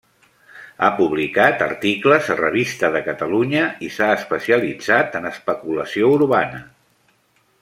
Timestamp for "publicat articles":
0.99-2.31